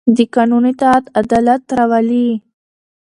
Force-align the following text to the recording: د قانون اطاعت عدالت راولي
د 0.15 0.17
قانون 0.33 0.63
اطاعت 0.71 1.05
عدالت 1.19 1.63
راولي 1.77 2.29